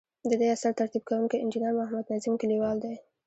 [0.31, 2.93] ددې اثر ترتیب کوونکی انجنیر محمد نظیم کلیوال دی.